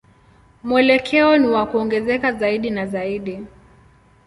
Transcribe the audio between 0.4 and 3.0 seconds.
Mwelekeo ni wa kuongezeka zaidi na